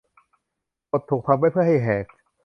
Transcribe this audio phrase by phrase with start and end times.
[0.91, 2.05] กฎถูกทำไว้เพื่อให้แหก